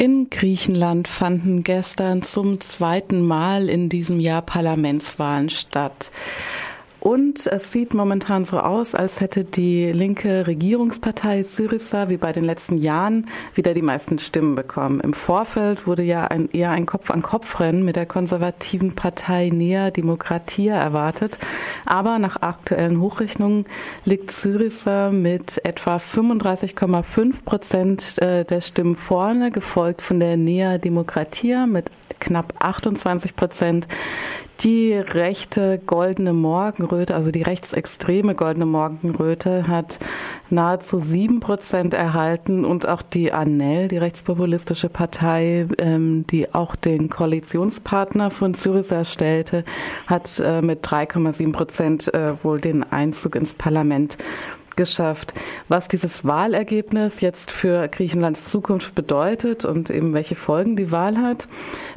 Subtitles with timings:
[0.00, 6.12] In Griechenland fanden gestern zum zweiten Mal in diesem Jahr Parlamentswahlen statt.
[7.00, 12.42] Und es sieht momentan so aus, als hätte die linke Regierungspartei Syriza wie bei den
[12.42, 15.00] letzten Jahren wieder die meisten Stimmen bekommen.
[15.00, 21.38] Im Vorfeld wurde ja ein, eher ein Kopf-an-Kopf-Rennen mit der konservativen Partei Nea Demokratia erwartet.
[21.86, 23.66] Aber nach aktuellen Hochrechnungen
[24.04, 31.66] liegt Syriza mit etwa 35,5 Prozent äh, der Stimmen vorne, gefolgt von der Nea Demokratia
[31.66, 33.86] mit knapp 28 Prozent
[34.60, 39.98] die rechte goldene Morgenröte, also die rechtsextreme goldene Morgenröte, hat
[40.50, 47.08] nahezu sieben Prozent erhalten und auch die ANEL, die rechtspopulistische Partei, ähm, die auch den
[47.08, 49.64] Koalitionspartner von Syriza stellte,
[50.06, 54.18] hat äh, mit 3,7 Prozent äh, wohl den Einzug ins Parlament
[54.78, 55.34] geschafft.
[55.68, 61.46] Was dieses Wahlergebnis jetzt für Griechenlands Zukunft bedeutet und eben welche Folgen die Wahl hat,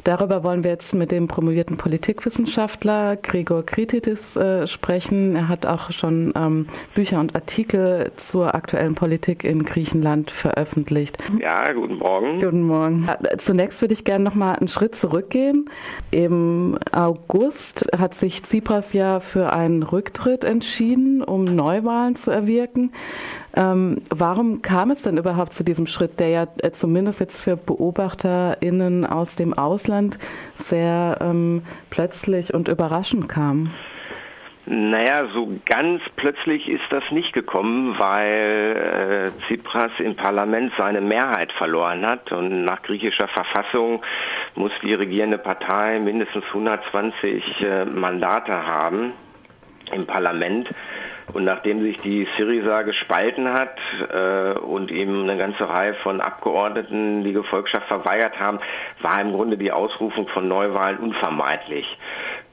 [0.04, 5.36] darüber wollen wir jetzt mit dem promovierten Politikwissenschaftler Gregor Kritidis äh, sprechen.
[5.36, 11.16] Er hat auch schon ähm, Bücher und Artikel zur aktuellen Politik in Griechenland veröffentlicht.
[11.40, 12.40] Ja, guten Morgen.
[12.40, 13.08] Guten Morgen.
[13.38, 15.70] Zunächst würde ich gerne noch mal einen Schritt zurückgehen.
[16.10, 22.92] Im August hat sich Tsipras ja für einen Rücktritt entschieden, um Neuwahlen zu erwirken wirken.
[23.54, 27.56] Ähm, warum kam es denn überhaupt zu diesem Schritt, der ja äh, zumindest jetzt für
[27.56, 30.18] BeobachterInnen aus dem Ausland
[30.54, 33.70] sehr ähm, plötzlich und überraschend kam?
[34.64, 41.50] Naja, so ganz plötzlich ist das nicht gekommen, weil äh, Tsipras im Parlament seine Mehrheit
[41.52, 44.04] verloren hat und nach griechischer Verfassung
[44.54, 49.14] muss die regierende Partei mindestens 120 äh, Mandate haben
[49.92, 50.68] im Parlament.
[51.32, 53.76] Und nachdem sich die Syriza gespalten hat
[54.12, 58.58] äh, und ihm eine ganze Reihe von Abgeordneten die Gefolgschaft verweigert haben,
[59.00, 61.86] war im Grunde die Ausrufung von Neuwahlen unvermeidlich.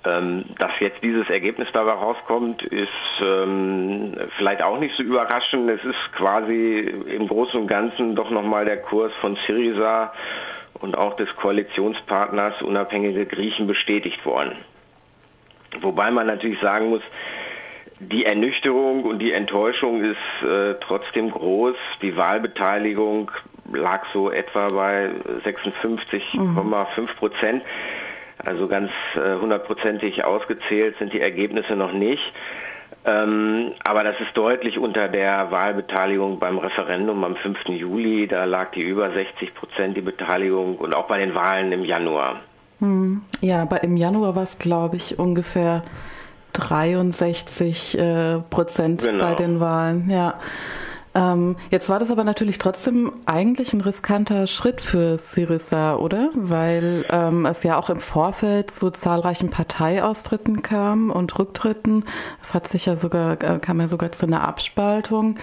[0.06, 2.88] Ähm, dass jetzt dieses Ergebnis dabei rauskommt, ist
[3.22, 5.70] ähm, vielleicht auch nicht so überraschend.
[5.70, 10.14] Es ist quasi im Großen und Ganzen doch nochmal der Kurs von Syriza
[10.76, 14.56] und auch des Koalitionspartners unabhängige Griechen bestätigt worden.
[15.82, 17.02] Wobei man natürlich sagen muss,
[18.00, 21.76] die Ernüchterung und die Enttäuschung ist äh, trotzdem groß.
[22.02, 23.30] Die Wahlbeteiligung
[23.74, 25.10] lag so etwa bei
[25.46, 27.64] 56,5 Prozent.
[28.38, 32.24] Also ganz äh, hundertprozentig ausgezählt sind die Ergebnisse noch nicht.
[33.06, 37.68] Ähm, aber das ist deutlich unter der Wahlbeteiligung beim Referendum am 5.
[37.68, 38.28] Juli.
[38.28, 42.42] Da lag die über 60 Prozent die Beteiligung und auch bei den Wahlen im Januar.
[42.80, 43.22] Hm.
[43.42, 45.84] Ja, aber im Januar war es, glaube ich, ungefähr
[46.54, 49.24] 63 äh, Prozent genau.
[49.24, 50.10] bei den Wahlen.
[50.10, 50.36] Ja.
[51.16, 56.30] Ähm, jetzt war das aber natürlich trotzdem eigentlich ein riskanter Schritt für Syriza, oder?
[56.36, 62.06] Weil ähm, es ja auch im Vorfeld zu zahlreichen Parteiaustritten kam und Rücktritten.
[62.42, 65.38] Es hat sich ja sogar, äh, kam ja sogar zu einer Abspaltung.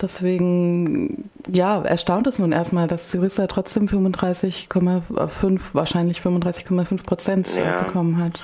[0.00, 7.82] Deswegen, ja, erstaunt es nun erstmal, dass Syriza trotzdem 35,5, wahrscheinlich 35,5 Prozent ja.
[7.82, 8.42] bekommen hat.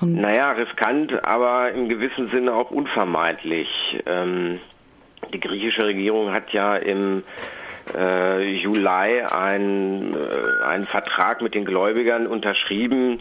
[0.00, 3.68] Und naja, riskant, aber im gewissen Sinne auch unvermeidlich.
[4.06, 4.58] Ähm,
[5.32, 7.22] die griechische Regierung hat ja im
[7.94, 13.20] äh, Juli einen, äh, einen Vertrag mit den Gläubigern unterschrieben,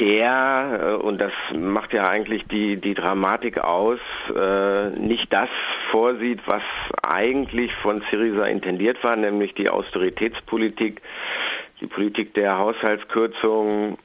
[0.00, 3.98] der, äh, und das macht ja eigentlich die, die Dramatik aus,
[4.34, 5.48] äh, nicht das
[5.90, 6.62] vorsieht, was
[7.02, 11.02] eigentlich von Syriza intendiert war, nämlich die Austeritätspolitik,
[11.80, 13.98] die Politik der Haushaltskürzung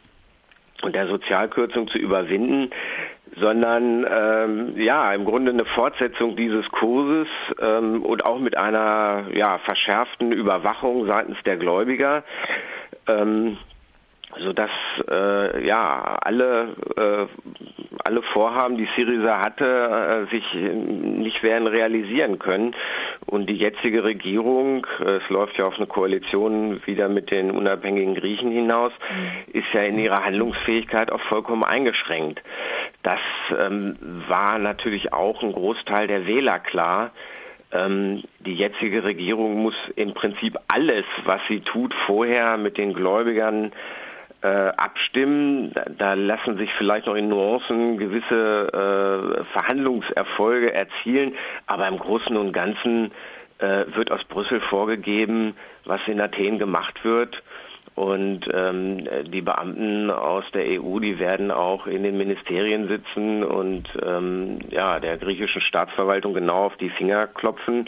[0.81, 2.71] und der Sozialkürzung zu überwinden,
[3.39, 7.27] sondern ähm, ja im Grunde eine Fortsetzung dieses Kurses
[7.59, 12.23] ähm, und auch mit einer ja verschärften Überwachung seitens der Gläubiger.
[13.07, 13.57] Ähm,
[14.39, 14.71] sodass
[15.09, 17.27] äh, ja alle äh,
[18.03, 22.75] alle Vorhaben, die Syriza hatte, äh, sich nicht werden realisieren können.
[23.25, 28.15] Und die jetzige Regierung, äh, es läuft ja auf eine Koalition wieder mit den unabhängigen
[28.15, 29.53] Griechen hinaus, mhm.
[29.53, 32.41] ist ja in ihrer Handlungsfähigkeit auch vollkommen eingeschränkt.
[33.03, 33.19] Das
[33.57, 33.97] ähm,
[34.27, 37.11] war natürlich auch ein Großteil der Wähler klar.
[37.71, 43.71] Ähm, die jetzige Regierung muss im Prinzip alles, was sie tut, vorher mit den Gläubigern
[44.47, 45.71] abstimmen.
[45.73, 51.35] Da, da, lassen sich vielleicht noch in Nuancen gewisse äh, Verhandlungserfolge erzielen,
[51.67, 53.11] aber im Großen und Ganzen
[53.59, 55.55] äh, wird aus Brüssel vorgegeben,
[55.85, 57.41] was in Athen gemacht wird.
[57.95, 63.87] Und ähm, die Beamten aus der EU, die werden auch in den Ministerien sitzen und
[64.03, 67.87] ähm, ja der griechischen Staatsverwaltung genau auf die Finger klopfen.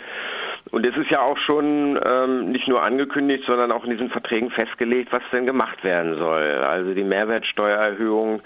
[0.71, 4.49] Und es ist ja auch schon ähm, nicht nur angekündigt, sondern auch in diesen Verträgen
[4.49, 6.41] festgelegt, was denn gemacht werden soll.
[6.41, 8.41] Also die Mehrwertsteuererhöhung,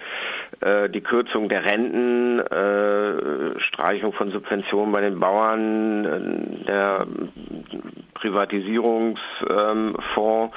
[0.60, 6.20] äh, die Kürzung der Renten, äh, Streichung von Subventionen bei den Bauern, äh,
[6.66, 7.06] der
[8.16, 10.56] Privatisierungsfonds.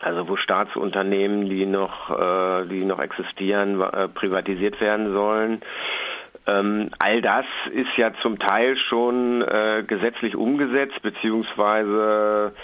[0.00, 5.60] Also wo Staatsunternehmen, die noch, äh, die noch existieren, äh, privatisiert werden sollen.
[6.48, 12.54] Ähm, all das ist ja zum Teil schon äh, gesetzlich umgesetzt, beziehungsweise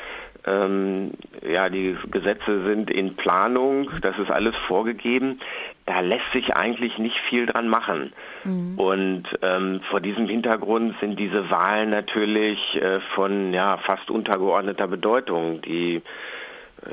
[0.46, 1.12] ähm,
[1.46, 5.40] ja, die Gesetze sind in Planung, das ist alles vorgegeben.
[5.86, 8.12] Da lässt sich eigentlich nicht viel dran machen.
[8.44, 8.78] Mhm.
[8.78, 15.60] Und ähm, vor diesem Hintergrund sind diese Wahlen natürlich äh, von ja, fast untergeordneter Bedeutung.
[15.62, 16.02] Die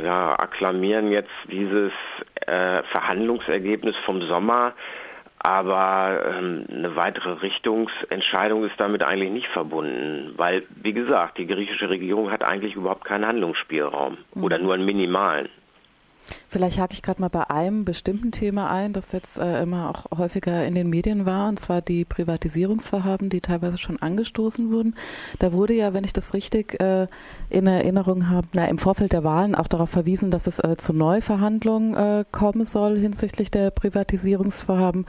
[0.02, 1.92] ja, akklamieren jetzt dieses
[2.48, 4.74] äh, Verhandlungsergebnis vom Sommer,
[5.44, 11.90] aber ähm, eine weitere Richtungsentscheidung ist damit eigentlich nicht verbunden, weil, wie gesagt, die griechische
[11.90, 14.44] Regierung hat eigentlich überhaupt keinen Handlungsspielraum mhm.
[14.44, 15.50] oder nur einen minimalen.
[16.52, 20.18] Vielleicht hake ich gerade mal bei einem bestimmten Thema ein, das jetzt äh, immer auch
[20.18, 24.96] häufiger in den Medien war, und zwar die Privatisierungsvorhaben, die teilweise schon angestoßen wurden.
[25.40, 27.08] Da wurde ja, wenn ich das richtig äh,
[27.50, 30.92] in Erinnerung habe, na, im Vorfeld der Wahlen auch darauf verwiesen, dass es äh, zu
[30.92, 35.06] Neuverhandlungen äh, kommen soll hinsichtlich der Privatisierungsvorhaben.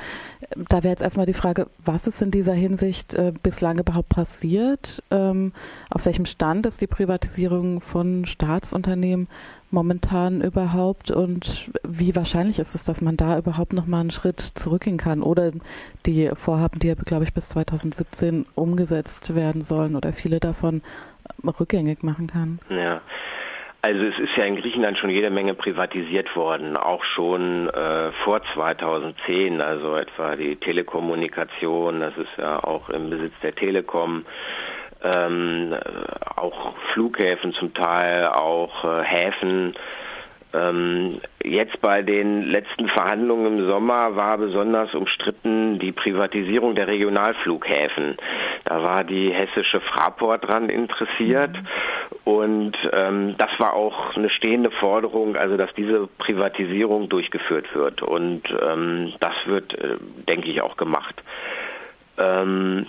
[0.68, 5.02] Da wäre jetzt erstmal die Frage, was ist in dieser Hinsicht äh, bislang überhaupt passiert?
[5.10, 5.52] Ähm,
[5.90, 9.26] auf welchem Stand ist die Privatisierung von Staatsunternehmen?
[9.72, 14.40] Momentan überhaupt und wie wahrscheinlich ist es, dass man da überhaupt noch mal einen Schritt
[14.40, 15.52] zurückgehen kann oder
[16.06, 20.82] die Vorhaben, die ja, glaube ich, bis 2017 umgesetzt werden sollen oder viele davon
[21.44, 22.58] rückgängig machen kann?
[22.68, 23.00] Ja.
[23.84, 28.40] Also es ist ja in Griechenland schon jede Menge privatisiert worden, auch schon äh, vor
[28.54, 34.24] 2010, also etwa die Telekommunikation, das ist ja auch im Besitz der Telekom
[35.02, 35.74] ähm,
[36.36, 39.74] auch Flughäfen zum Teil, auch äh, Häfen.
[40.54, 48.16] Ähm, jetzt bei den letzten Verhandlungen im Sommer war besonders umstritten die Privatisierung der Regionalflughäfen.
[48.64, 51.66] Da war die hessische Fraport dran interessiert mhm.
[52.24, 58.42] und ähm, das war auch eine stehende Forderung, also dass diese Privatisierung durchgeführt wird und
[58.62, 59.96] ähm, das wird, äh,
[60.28, 61.22] denke ich, auch gemacht.
[62.18, 62.86] Ähm,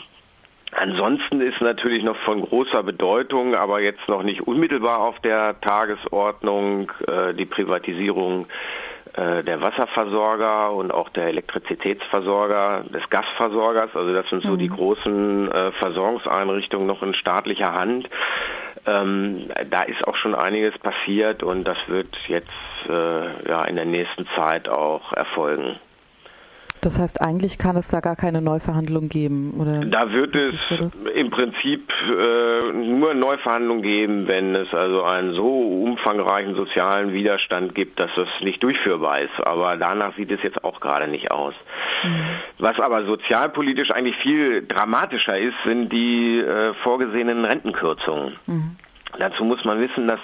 [0.75, 6.91] Ansonsten ist natürlich noch von großer Bedeutung, aber jetzt noch nicht unmittelbar auf der Tagesordnung
[7.07, 8.47] äh, die Privatisierung
[9.13, 13.95] äh, der Wasserversorger und auch der Elektrizitätsversorger, des Gasversorgers.
[13.95, 14.57] Also das sind so mhm.
[14.57, 18.09] die großen äh, Versorgungseinrichtungen noch in staatlicher Hand.
[18.87, 22.49] Ähm, da ist auch schon einiges passiert und das wird jetzt
[22.89, 25.79] äh, ja in der nächsten Zeit auch erfolgen.
[26.83, 29.85] Das heißt, eigentlich kann es da gar keine Neuverhandlung geben, oder?
[29.85, 30.69] Da wird es
[31.15, 35.47] im Prinzip äh, nur Neuverhandlung geben, wenn es also einen so
[35.83, 39.31] umfangreichen sozialen Widerstand gibt, dass das nicht durchführbar ist.
[39.45, 41.53] Aber danach sieht es jetzt auch gerade nicht aus.
[42.03, 42.25] Mhm.
[42.59, 48.35] Was aber sozialpolitisch eigentlich viel dramatischer ist, sind die äh, vorgesehenen Rentenkürzungen.
[48.45, 48.75] Mhm.
[49.19, 50.19] Dazu muss man wissen, dass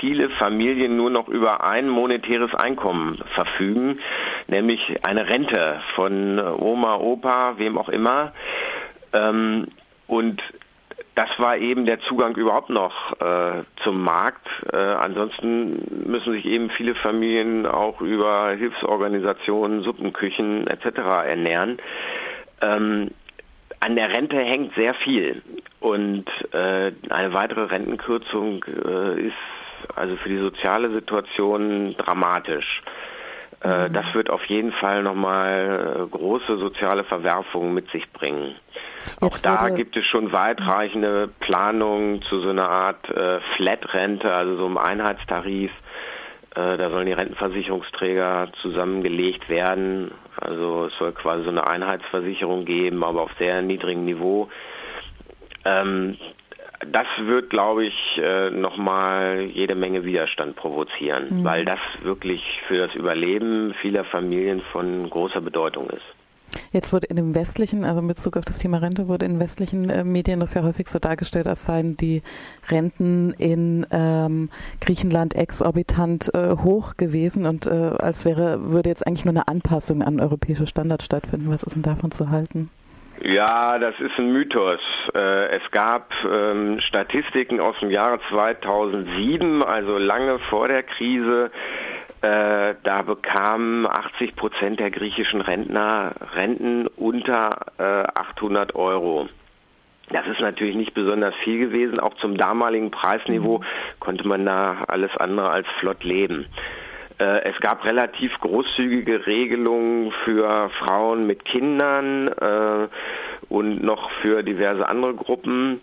[0.00, 3.98] viele Familien nur noch über ein monetäres Einkommen verfügen,
[4.46, 8.32] nämlich eine Rente von Oma, Opa, wem auch immer.
[9.12, 9.66] Ähm,
[10.06, 10.42] und
[11.14, 14.46] das war eben der Zugang überhaupt noch äh, zum Markt.
[14.72, 20.98] Äh, ansonsten müssen sich eben viele Familien auch über Hilfsorganisationen, Suppenküchen etc.
[21.26, 21.78] ernähren.
[23.80, 25.42] An der Rente hängt sehr viel
[25.80, 29.34] und äh, eine weitere Rentenkürzung äh, ist
[29.96, 32.82] also für die soziale Situation dramatisch.
[33.62, 33.92] Äh, mhm.
[33.92, 38.54] Das wird auf jeden Fall nochmal äh, große soziale Verwerfungen mit sich bringen.
[39.22, 44.56] Jetzt Auch da gibt es schon weitreichende Planungen zu so einer Art äh, Flat-Rente, also
[44.56, 45.70] so einem Einheitstarif.
[46.54, 50.10] Äh, da sollen die Rentenversicherungsträger zusammengelegt werden.
[50.36, 54.48] Also es soll quasi so eine Einheitsversicherung geben, aber auf sehr niedrigem Niveau.
[55.64, 56.16] Ähm,
[56.86, 61.44] das wird, glaube ich, äh, nochmal jede Menge Widerstand provozieren, mhm.
[61.44, 66.19] weil das wirklich für das Überleben vieler Familien von großer Bedeutung ist.
[66.72, 69.90] Jetzt wurde in dem westlichen, also in Bezug auf das Thema Rente, wurde in westlichen
[69.90, 72.22] äh, Medien das ja häufig so dargestellt, als seien die
[72.68, 74.50] Renten in ähm,
[74.80, 80.02] Griechenland exorbitant äh, hoch gewesen und äh, als wäre, würde jetzt eigentlich nur eine Anpassung
[80.02, 81.50] an europäische Standards stattfinden.
[81.50, 82.70] Was ist denn davon zu halten?
[83.22, 84.80] Ja, das ist ein Mythos.
[85.14, 91.50] Äh, es gab ähm, Statistiken aus dem Jahre 2007, also lange vor der Krise,
[92.22, 97.82] äh, da bekamen 80 Prozent der griechischen Rentner Renten unter äh,
[98.14, 99.28] 800 Euro.
[100.10, 102.00] Das ist natürlich nicht besonders viel gewesen.
[102.00, 103.64] Auch zum damaligen Preisniveau mhm.
[104.00, 106.46] konnte man da alles andere als flott leben.
[107.18, 112.88] Äh, es gab relativ großzügige Regelungen für Frauen mit Kindern äh,
[113.48, 115.80] und noch für diverse andere Gruppen.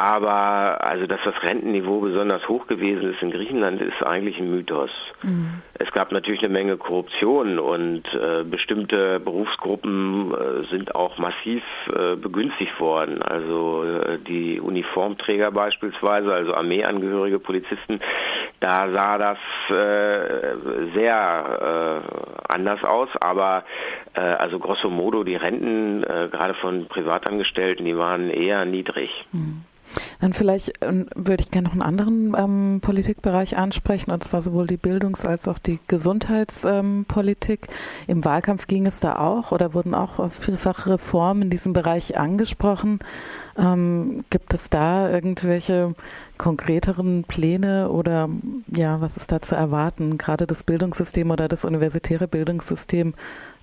[0.00, 4.88] Aber also, dass das Rentenniveau besonders hoch gewesen ist in Griechenland, ist eigentlich ein Mythos.
[5.22, 5.60] Mhm.
[5.74, 11.62] Es gab natürlich eine Menge Korruption und äh, bestimmte Berufsgruppen äh, sind auch massiv
[11.94, 13.20] äh, begünstigt worden.
[13.20, 18.00] Also äh, die Uniformträger beispielsweise, also Armeeangehörige Polizisten,
[18.60, 19.38] da sah das
[19.68, 23.10] äh, sehr äh, anders aus.
[23.20, 23.64] Aber
[24.14, 29.10] also grosso modo die Renten gerade von Privatangestellten, die waren eher niedrig.
[29.30, 29.62] Mhm.
[30.20, 34.66] Dann vielleicht ähm, würde ich gerne noch einen anderen ähm, Politikbereich ansprechen, und zwar sowohl
[34.66, 37.60] die Bildungs- als auch die Gesundheitspolitik.
[37.68, 42.18] Ähm, Im Wahlkampf ging es da auch oder wurden auch vielfach Reformen in diesem Bereich
[42.18, 43.00] angesprochen.
[43.58, 45.94] Ähm, gibt es da irgendwelche
[46.38, 48.30] konkreteren Pläne oder
[48.74, 50.16] ja, was ist da zu erwarten?
[50.16, 53.14] Gerade das Bildungssystem oder das universitäre Bildungssystem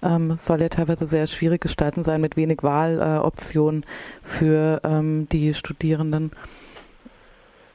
[0.04, 3.86] ähm, soll ja teilweise sehr schwierig gestalten sein mit wenig Wahloptionen äh,
[4.24, 6.32] für ähm, die Studierenden.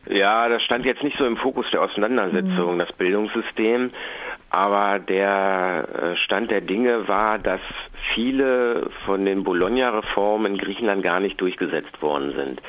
[0.06, 2.78] Ja, das stand jetzt nicht so im Fokus der Auseinandersetzung, mhm.
[2.78, 3.90] das Bildungssystem.
[4.50, 7.60] Aber der äh, Stand der Dinge war, dass
[8.14, 12.60] viele von den Bologna-Reformen in Griechenland gar nicht durchgesetzt worden sind.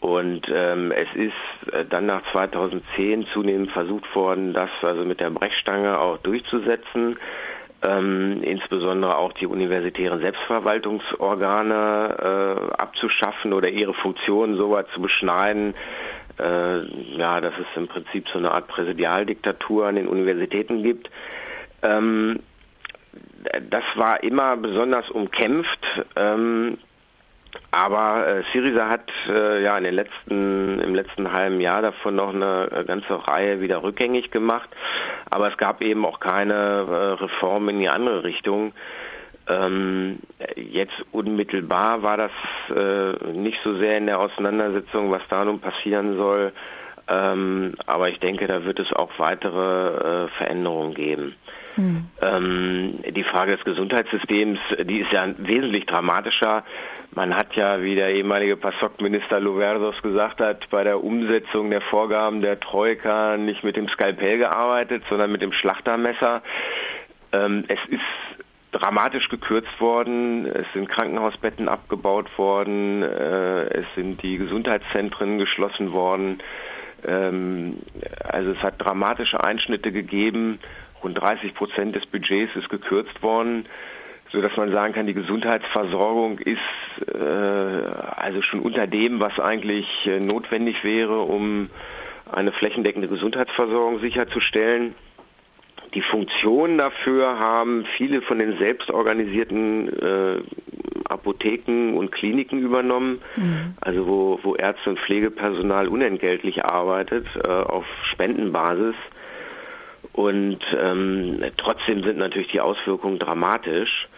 [0.00, 5.30] Und ähm, es ist äh, dann nach 2010 zunehmend versucht worden, das also mit der
[5.30, 7.18] Brechstange auch durchzusetzen.
[7.82, 15.74] Ähm, insbesondere auch die universitären Selbstverwaltungsorgane äh, abzuschaffen oder ihre Funktionen so weit zu beschneiden,
[16.38, 16.78] äh,
[17.16, 21.10] ja, dass es im Prinzip so eine Art Präsidialdiktatur an den Universitäten gibt.
[21.82, 22.40] Ähm,
[23.70, 25.84] das war immer besonders umkämpft.
[26.16, 26.78] Ähm,
[27.70, 32.34] aber äh, Syriza hat äh, ja in den letzten, im letzten halben Jahr davon noch
[32.34, 34.68] eine ganze Reihe wieder rückgängig gemacht.
[35.30, 38.72] Aber es gab eben auch keine äh, Reform in die andere Richtung.
[39.48, 40.18] Ähm,
[40.56, 42.32] jetzt unmittelbar war das
[42.74, 46.52] äh, nicht so sehr in der Auseinandersetzung, was da nun passieren soll.
[47.08, 51.36] Ähm, aber ich denke, da wird es auch weitere äh, Veränderungen geben.
[51.76, 53.02] Mhm.
[53.12, 56.64] Die Frage des Gesundheitssystems, die ist ja wesentlich dramatischer.
[57.14, 62.40] Man hat ja, wie der ehemalige PASOK-Minister Louverdos gesagt hat, bei der Umsetzung der Vorgaben
[62.40, 66.42] der Troika nicht mit dem Skalpell gearbeitet, sondern mit dem Schlachtermesser.
[67.32, 68.02] Ähm, es ist
[68.72, 70.46] dramatisch gekürzt worden.
[70.46, 73.02] Es sind Krankenhausbetten abgebaut worden.
[73.02, 76.42] Äh, es sind die Gesundheitszentren geschlossen worden.
[77.06, 77.78] Ähm,
[78.24, 80.58] also es hat dramatische Einschnitte gegeben.
[81.06, 83.66] Rund 30 Prozent des Budgets ist gekürzt worden,
[84.32, 86.58] so dass man sagen kann, die Gesundheitsversorgung ist
[87.06, 91.70] äh, also schon unter dem, was eigentlich äh, notwendig wäre, um
[92.28, 94.96] eine flächendeckende Gesundheitsversorgung sicherzustellen.
[95.94, 100.42] Die Funktion dafür haben viele von den selbstorganisierten äh,
[101.04, 103.74] Apotheken und Kliniken übernommen, mhm.
[103.80, 108.96] also wo, wo Ärzte und Pflegepersonal unentgeltlich arbeitet, äh, auf Spendenbasis.
[110.16, 114.08] Und ähm, trotzdem sind natürlich die Auswirkungen dramatisch.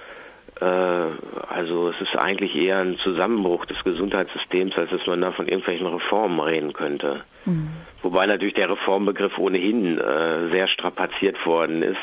[0.60, 5.48] Äh, also es ist eigentlich eher ein Zusammenbruch des Gesundheitssystems, als dass man da von
[5.48, 7.24] irgendwelchen Reformen reden könnte.
[7.44, 7.70] Mhm.
[8.02, 11.98] Wobei natürlich der Reformbegriff ohnehin äh, sehr strapaziert worden ist.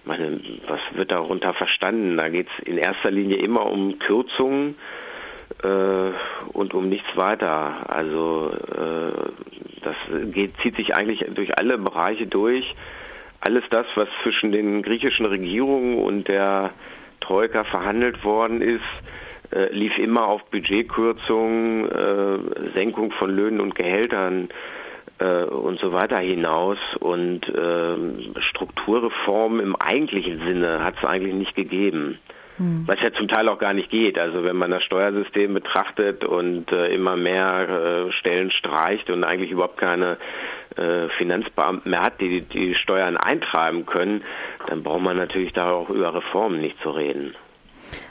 [0.00, 2.16] Ich meine, was wird darunter verstanden?
[2.16, 4.74] Da geht es in erster Linie immer um Kürzungen
[5.62, 6.10] äh,
[6.52, 7.88] und um nichts weiter.
[7.88, 9.30] Also äh,
[9.84, 9.94] das
[10.32, 12.74] geht, zieht sich eigentlich durch alle Bereiche durch.
[13.40, 16.70] Alles das, was zwischen den griechischen Regierungen und der
[17.20, 19.02] Troika verhandelt worden ist,
[19.52, 24.48] äh, lief immer auf Budgetkürzungen, äh, Senkung von Löhnen und Gehältern
[25.18, 26.78] äh, und so weiter hinaus.
[26.98, 32.18] Und ähm, Strukturreformen im eigentlichen Sinne hat es eigentlich nicht gegeben.
[32.58, 32.84] Hm.
[32.86, 34.18] Was ja zum Teil auch gar nicht geht.
[34.18, 37.68] Also wenn man das Steuersystem betrachtet und äh, immer mehr
[38.08, 40.16] äh, Stellen streicht und eigentlich überhaupt keine
[40.76, 44.22] äh, Finanzbeamten mehr hat, die die Steuern eintreiben können,
[44.66, 47.34] dann braucht man natürlich da auch über Reformen nicht zu reden.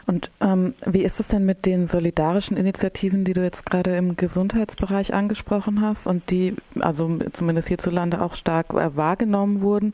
[0.07, 4.15] Und ähm, wie ist es denn mit den solidarischen Initiativen, die du jetzt gerade im
[4.15, 9.93] Gesundheitsbereich angesprochen hast und die also zumindest hierzulande auch stark äh, wahrgenommen wurden?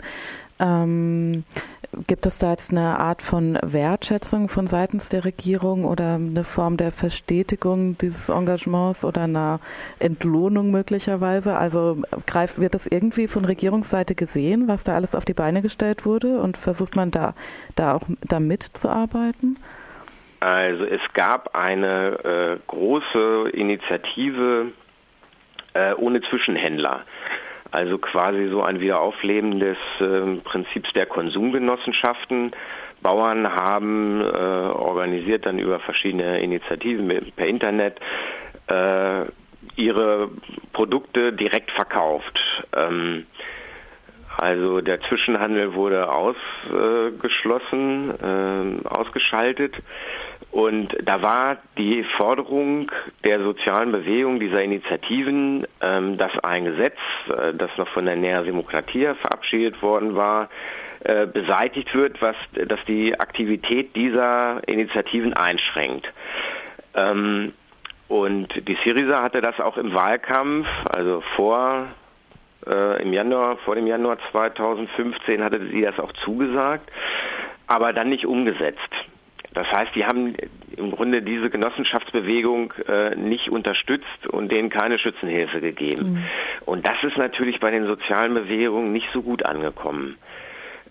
[0.60, 1.44] Ähm,
[2.08, 6.78] gibt es da jetzt eine Art von Wertschätzung von seitens der Regierung oder eine Form
[6.78, 9.60] der Verstetigung dieses Engagements oder einer
[10.00, 11.56] Entlohnung möglicherweise?
[11.56, 16.06] Also greift, wird das irgendwie von Regierungsseite gesehen, was da alles auf die Beine gestellt
[16.06, 17.34] wurde und versucht man da,
[17.76, 19.58] da auch da mitzuarbeiten?
[20.42, 24.72] Also es gab eine äh, große Initiative
[25.74, 27.02] äh, ohne Zwischenhändler.
[27.70, 32.52] Also quasi so ein Wiederaufleben des äh, Prinzips der Konsumgenossenschaften.
[33.04, 38.00] Bauern haben äh, organisiert dann über verschiedene Initiativen per Internet
[38.68, 39.26] äh,
[39.76, 40.30] ihre
[40.74, 42.40] Produkte direkt verkauft.
[42.76, 43.28] Ähm,
[44.42, 49.76] also der Zwischenhandel wurde ausgeschlossen, äh, ausgeschaltet.
[50.50, 52.92] Und da war die Forderung
[53.24, 56.98] der sozialen Bewegung dieser Initiativen, ähm, dass ein Gesetz,
[57.30, 60.50] äh, das noch von der Nea Demokratia verabschiedet worden war,
[61.04, 66.12] äh, beseitigt wird, was das die Aktivität dieser Initiativen einschränkt.
[66.96, 67.54] Ähm,
[68.08, 71.90] und die Syriza hatte das auch im Wahlkampf, also vor
[72.68, 76.90] äh, im Januar, vor dem Januar 2015 hatte sie das auch zugesagt,
[77.68, 78.80] aber dann nicht umgesetzt.
[79.54, 80.36] Das heißt, die haben
[80.78, 86.14] im Grunde diese Genossenschaftsbewegung äh, nicht unterstützt und denen keine Schützenhilfe gegeben.
[86.14, 86.26] Mhm.
[86.66, 90.18] Und das ist natürlich bei den sozialen Bewegungen nicht so gut angekommen.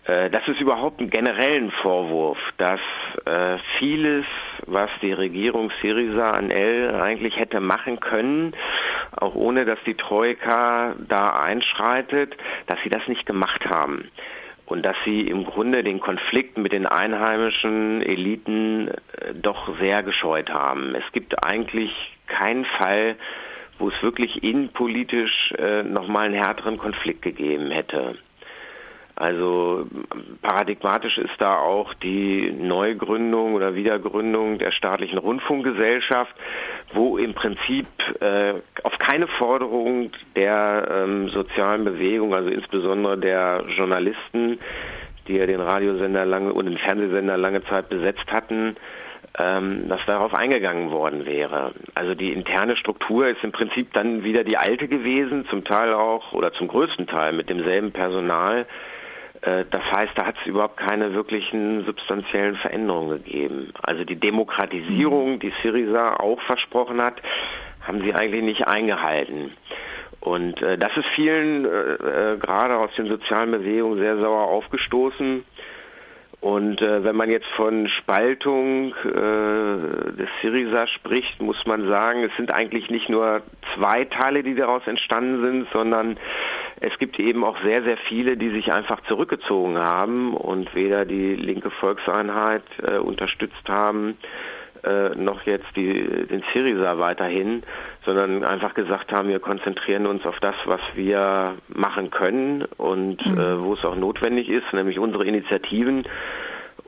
[0.04, 2.80] Äh, das ist überhaupt ein generellen Vorwurf, dass
[3.24, 4.26] äh, vieles,
[4.66, 8.52] was die Regierung Syriza an L eigentlich hätte machen können,
[9.16, 12.36] auch ohne dass die Troika da einschreitet,
[12.66, 14.10] dass sie das nicht gemacht haben
[14.66, 20.50] und dass sie im Grunde den Konflikt mit den einheimischen Eliten äh, doch sehr gescheut
[20.50, 20.94] haben.
[20.94, 21.90] Es gibt eigentlich
[22.28, 23.16] keinen Fall,
[23.78, 28.16] wo es wirklich innenpolitisch äh, nochmal einen härteren Konflikt gegeben hätte.
[29.20, 29.86] Also
[30.40, 36.34] paradigmatisch ist da auch die Neugründung oder Wiedergründung der staatlichen Rundfunkgesellschaft,
[36.94, 37.86] wo im Prinzip
[38.20, 44.58] äh, auf keine Forderung der ähm, sozialen Bewegung, also insbesondere der Journalisten,
[45.28, 48.76] die ja den Radiosender lange und den Fernsehsender lange Zeit besetzt hatten,
[49.38, 51.72] ähm, dass darauf eingegangen worden wäre.
[51.94, 56.32] Also die interne Struktur ist im Prinzip dann wieder die alte gewesen, zum Teil auch
[56.32, 58.64] oder zum größten Teil mit demselben Personal.
[59.42, 63.72] Äh, das heißt, da hat es überhaupt keine wirklichen substanziellen Veränderungen gegeben.
[63.82, 67.20] Also die Demokratisierung, die Syriza auch versprochen hat,
[67.86, 69.52] haben sie eigentlich nicht eingehalten.
[70.20, 75.44] Und äh, das ist vielen, äh, äh, gerade aus den sozialen Bewegungen, sehr sauer aufgestoßen.
[76.40, 82.34] Und äh, wenn man jetzt von Spaltung äh, des Syriza spricht, muss man sagen, es
[82.36, 83.42] sind eigentlich nicht nur
[83.74, 86.16] zwei Teile, die daraus entstanden sind, sondern
[86.80, 91.36] es gibt eben auch sehr, sehr viele, die sich einfach zurückgezogen haben und weder die
[91.36, 94.16] linke Volkseinheit äh, unterstützt haben,
[94.82, 97.62] äh, noch jetzt die, den Syriza weiterhin,
[98.06, 103.38] sondern einfach gesagt haben, wir konzentrieren uns auf das, was wir machen können und mhm.
[103.38, 106.04] äh, wo es auch notwendig ist, nämlich unsere Initiativen.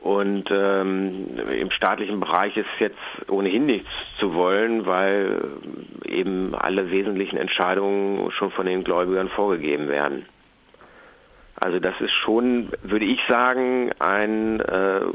[0.03, 2.97] Und ähm, im staatlichen Bereich ist jetzt
[3.29, 3.89] ohnehin nichts
[4.19, 5.41] zu wollen, weil
[6.05, 10.25] eben alle wesentlichen Entscheidungen schon von den Gläubigern vorgegeben werden.
[11.55, 15.05] Also das ist schon, würde ich sagen, ein äh,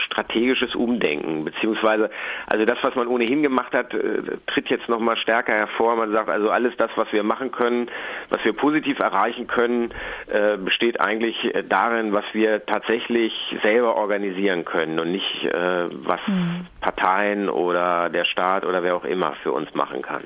[0.00, 2.10] strategisches Umdenken, beziehungsweise
[2.46, 5.96] also das, was man ohnehin gemacht hat, äh, tritt jetzt nochmal stärker hervor.
[5.96, 7.90] Man sagt also alles das, was wir machen können,
[8.30, 9.90] was wir positiv erreichen können,
[10.26, 13.32] äh, besteht eigentlich äh, darin, was wir tatsächlich
[13.62, 16.66] selber organisieren können und nicht was mhm.
[16.80, 20.24] Parteien oder der Staat oder wer auch immer für uns machen kann.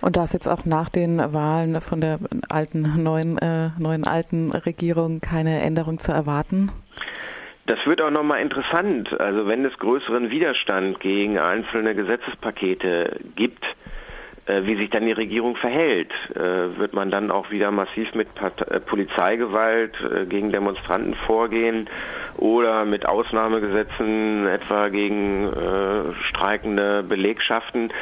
[0.00, 4.52] Und da ist jetzt auch nach den Wahlen von der alten, neuen, äh, neuen alten
[4.52, 6.70] Regierung keine Änderung zu erwarten?
[7.66, 9.18] Das wird auch nochmal interessant.
[9.18, 13.64] Also wenn es größeren Widerstand gegen einzelne Gesetzespakete gibt,
[14.46, 16.12] äh, wie sich dann die Regierung verhält.
[16.34, 18.28] Äh, wird man dann auch wieder massiv mit
[18.68, 19.94] äh, Polizeigewalt
[20.28, 21.88] gegen Demonstranten vorgehen
[22.36, 25.50] oder mit Ausnahmegesetzen etwa gegen
[26.28, 27.92] streikende Belegschaften?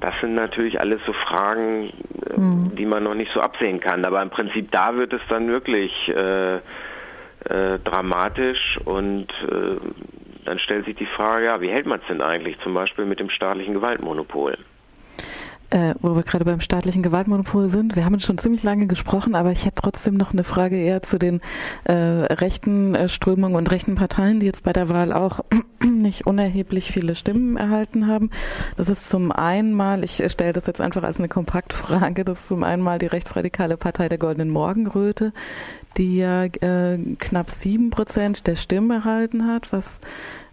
[0.00, 1.90] Das sind natürlich alles so Fragen,
[2.36, 2.76] mhm.
[2.76, 4.04] die man noch nicht so absehen kann.
[4.04, 6.12] Aber im Prinzip da wird es dann wirklich
[7.44, 9.76] äh, dramatisch und äh,
[10.44, 13.20] dann stellt sich die Frage, ja, wie hält man es denn eigentlich zum Beispiel mit
[13.20, 14.56] dem staatlichen Gewaltmonopol?
[15.70, 17.94] Äh, wo wir gerade beim staatlichen Gewaltmonopol sind.
[17.94, 21.18] Wir haben schon ziemlich lange gesprochen, aber ich hätte trotzdem noch eine Frage eher zu
[21.18, 21.42] den
[21.84, 25.40] äh, rechten äh, Strömungen und rechten Parteien, die jetzt bei der Wahl auch
[25.84, 28.30] nicht unerheblich viele Stimmen erhalten haben.
[28.78, 32.48] Das ist zum einen mal, ich stelle das jetzt einfach als eine Kompaktfrage, das ist
[32.48, 35.34] zum einen mal die rechtsradikale Partei der Goldenen Morgenröte,
[35.98, 40.00] die ja äh, knapp sieben Prozent der Stimmen erhalten hat, was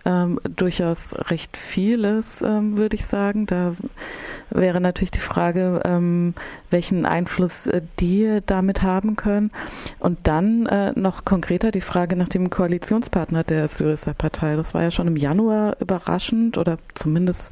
[0.05, 3.45] ähm, durchaus recht vieles, ähm, würde ich sagen.
[3.47, 3.73] Da
[4.49, 6.33] wäre natürlich die Frage, ähm,
[6.69, 9.51] welchen Einfluss äh, die damit haben können.
[9.99, 14.55] Und dann äh, noch konkreter die Frage nach dem Koalitionspartner der Syriza-Partei.
[14.55, 17.51] Das war ja schon im Januar überraschend oder zumindest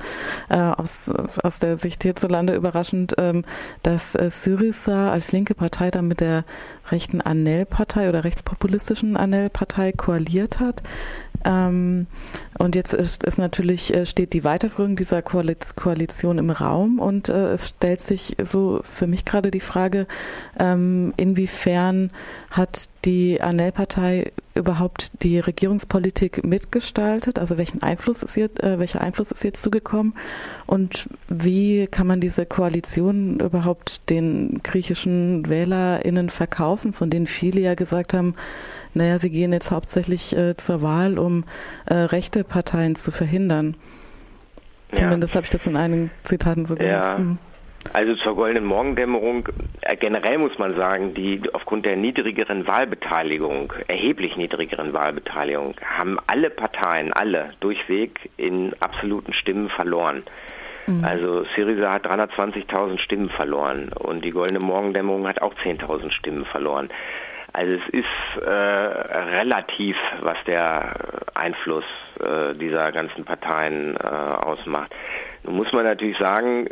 [0.49, 1.11] äh, aus,
[1.41, 3.43] aus der Sicht hierzulande überraschend, ähm,
[3.81, 6.45] dass äh, Syriza als linke Partei dann mit der
[6.91, 10.83] rechten Anel-Partei oder rechtspopulistischen Anel-Partei koaliert hat.
[11.45, 12.08] Ähm,
[12.58, 17.53] und jetzt ist, ist natürlich, äh, steht die Weiterführung dieser Koalition im Raum und äh,
[17.53, 20.08] es stellt sich so für mich gerade die Frage,
[20.60, 22.12] ähm, inwiefern
[22.53, 27.39] hat die Anel-Partei überhaupt die Regierungspolitik mitgestaltet?
[27.39, 30.13] Also welchen Einfluss ist jetzt, äh, welcher Einfluss ist jetzt zugekommen?
[30.67, 37.73] Und wie kann man diese Koalition überhaupt den griechischen WählerInnen verkaufen, von denen viele ja
[37.73, 38.35] gesagt haben,
[38.93, 41.45] naja, sie gehen jetzt hauptsächlich äh, zur Wahl, um
[41.87, 43.75] äh, rechte Parteien zu verhindern.
[44.91, 44.99] Ja.
[44.99, 47.03] Zumindest habe ich das in einigen Zitaten so gehört.
[47.03, 47.17] Ja.
[47.17, 47.39] Mhm.
[47.91, 49.49] Also zur goldenen Morgendämmerung,
[49.81, 56.49] äh, generell muss man sagen, die aufgrund der niedrigeren Wahlbeteiligung, erheblich niedrigeren Wahlbeteiligung, haben alle
[56.49, 60.23] Parteien, alle durchweg in absoluten Stimmen verloren.
[60.87, 61.03] Mhm.
[61.03, 66.89] Also Syriza hat 320.000 Stimmen verloren und die goldene Morgendämmerung hat auch 10.000 Stimmen verloren.
[67.53, 70.95] Also es ist äh, relativ, was der
[71.35, 71.85] Einfluss
[72.19, 74.91] äh, dieser ganzen Parteien äh, ausmacht.
[75.43, 76.67] Nun muss man natürlich sagen,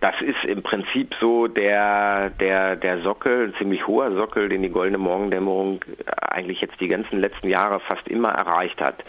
[0.00, 4.68] das ist im Prinzip so der, der, der Sockel, ein ziemlich hoher Sockel, den die
[4.68, 5.84] Goldene Morgendämmerung
[6.20, 9.02] eigentlich jetzt die ganzen letzten Jahre fast immer erreicht hat.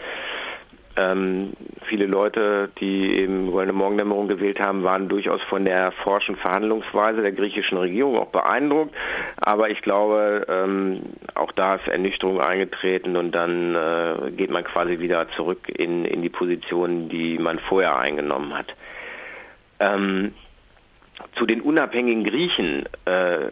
[0.96, 1.52] Ähm,
[1.88, 7.32] viele Leute, die eben Goldene Morgendämmerung gewählt haben, waren durchaus von der forschen Verhandlungsweise der
[7.32, 8.92] griechischen Regierung auch beeindruckt.
[9.36, 11.02] Aber ich glaube, ähm,
[11.36, 16.22] auch da ist Ernüchterung eingetreten und dann äh, geht man quasi wieder zurück in, in
[16.22, 18.74] die Position, die man vorher eingenommen hat.
[19.78, 20.34] Ähm,
[21.36, 22.86] zu den unabhängigen Griechen.
[23.04, 23.50] Äh,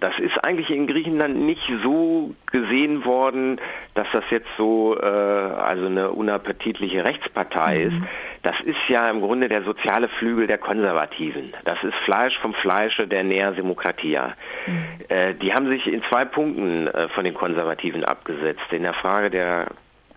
[0.00, 3.60] das ist eigentlich in Griechenland nicht so gesehen worden,
[3.94, 7.86] dass das jetzt so äh, also eine unappetitliche Rechtspartei mhm.
[7.88, 7.96] ist.
[8.42, 11.52] Das ist ja im Grunde der soziale Flügel der Konservativen.
[11.64, 14.34] Das ist Fleisch vom Fleische der Nea Demokratia.
[14.66, 14.84] Mhm.
[15.08, 18.72] Äh, die haben sich in zwei Punkten äh, von den Konservativen abgesetzt.
[18.72, 19.66] In der Frage der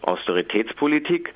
[0.01, 1.33] Austeritätspolitik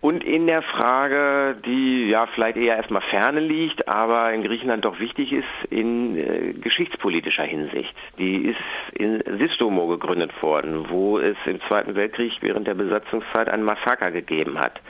[0.00, 4.98] und in der Frage, die ja vielleicht eher erstmal ferne liegt, aber in Griechenland doch
[4.98, 7.94] wichtig ist, in äh, geschichtspolitischer Hinsicht.
[8.18, 13.62] Die ist in Sistomo gegründet worden, wo es im Zweiten Weltkrieg während der Besatzungszeit ein
[13.62, 14.80] Massaker gegeben hat.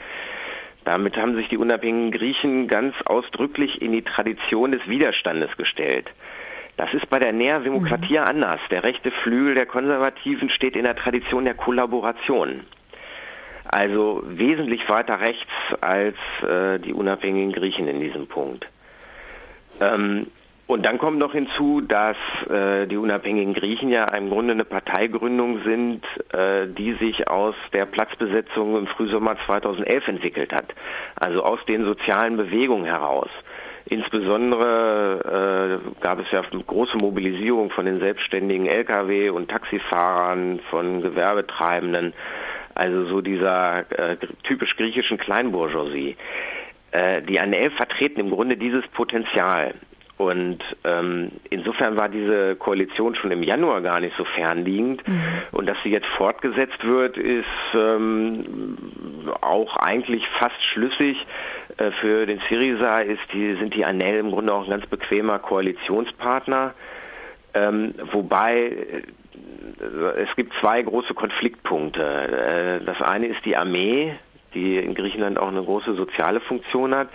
[0.85, 6.09] Damit haben sich die unabhängigen Griechen ganz ausdrücklich in die Tradition des Widerstandes gestellt.
[6.77, 8.27] Das ist bei der Nea Demokratia mhm.
[8.29, 8.61] anders.
[8.71, 12.61] Der rechte Flügel der Konservativen steht in der Tradition der Kollaboration.
[13.65, 16.15] Also wesentlich weiter rechts als
[16.47, 18.65] äh, die unabhängigen Griechen in diesem Punkt.
[19.79, 20.27] Ähm,
[20.71, 22.15] und dann kommt noch hinzu, dass
[22.49, 27.85] äh, die unabhängigen Griechen ja im Grunde eine Parteigründung sind, äh, die sich aus der
[27.85, 30.73] Platzbesetzung im Frühsommer 2011 entwickelt hat.
[31.15, 33.29] Also aus den sozialen Bewegungen heraus.
[33.83, 42.13] Insbesondere äh, gab es ja große Mobilisierung von den selbstständigen Lkw- und Taxifahrern, von Gewerbetreibenden
[42.75, 46.15] also so dieser äh, typisch griechischen Kleinbourgeoisie.
[46.91, 49.73] Äh, die ANL vertreten im Grunde dieses Potenzial.
[50.17, 55.07] Und ähm, insofern war diese Koalition schon im Januar gar nicht so fernliegend.
[55.07, 55.23] Mhm.
[55.51, 58.77] Und dass sie jetzt fortgesetzt wird, ist ähm,
[59.41, 61.25] auch eigentlich fast schlüssig.
[61.77, 65.39] Äh, für den Syriza ist die, sind die ANEL im Grunde auch ein ganz bequemer
[65.39, 66.75] Koalitionspartner.
[67.55, 69.03] Ähm, wobei
[69.81, 72.01] es gibt zwei große Konfliktpunkte.
[72.01, 74.15] Äh, das eine ist die Armee,
[74.53, 77.09] die in Griechenland auch eine große soziale Funktion hat.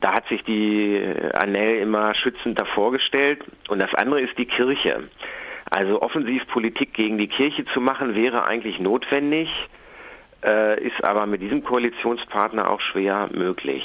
[0.00, 3.42] Da hat sich die Anel immer schützend davor gestellt.
[3.68, 5.08] Und das andere ist die Kirche.
[5.70, 9.48] Also Offensivpolitik gegen die Kirche zu machen, wäre eigentlich notwendig,
[10.44, 13.84] äh, ist aber mit diesem Koalitionspartner auch schwer möglich.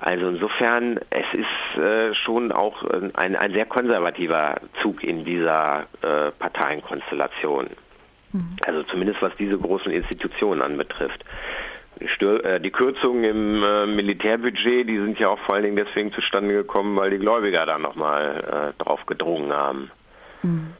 [0.00, 5.86] Also insofern, es ist äh, schon auch äh, ein, ein sehr konservativer Zug in dieser
[6.02, 7.70] äh, Parteienkonstellation.
[8.32, 8.56] Mhm.
[8.64, 11.24] Also zumindest was diese großen Institutionen anbetrifft.
[12.14, 16.12] Stör, äh, die Kürzungen im äh, Militärbudget, die sind ja auch vor allen Dingen deswegen
[16.12, 19.90] zustande gekommen, weil die Gläubiger da nochmal äh, drauf gedrungen haben.
[20.42, 20.74] Mhm.